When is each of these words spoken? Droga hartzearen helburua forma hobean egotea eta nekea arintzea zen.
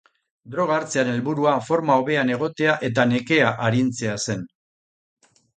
Droga 0.53 0.73
hartzearen 0.77 1.17
helburua 1.17 1.51
forma 1.67 1.99
hobean 2.03 2.33
egotea 2.37 2.75
eta 2.89 3.07
nekea 3.13 3.55
arintzea 3.69 4.19
zen. 4.29 4.45